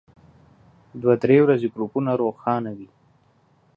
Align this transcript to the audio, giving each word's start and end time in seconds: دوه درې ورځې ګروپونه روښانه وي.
دوه 1.01 1.13
درې 1.23 1.37
ورځې 1.43 1.67
ګروپونه 1.75 2.11
روښانه 2.21 2.71
وي. 2.77 2.89